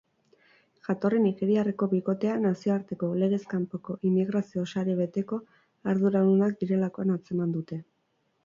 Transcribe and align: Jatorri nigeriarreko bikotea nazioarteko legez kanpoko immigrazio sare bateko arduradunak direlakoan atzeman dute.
Jatorri 0.85 1.19
nigeriarreko 1.25 1.87
bikotea 1.91 2.37
nazioarteko 2.45 3.11
legez 3.25 3.41
kanpoko 3.51 3.99
immigrazio 4.11 4.67
sare 4.73 4.97
bateko 5.03 5.41
arduradunak 5.93 6.61
direlakoan 6.65 7.17
atzeman 7.19 7.55
dute. 7.59 7.81